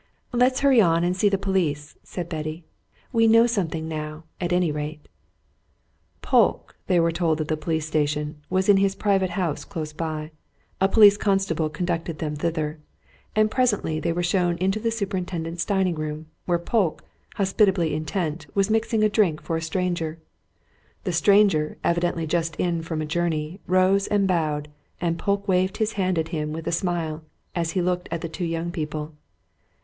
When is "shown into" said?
14.23-14.79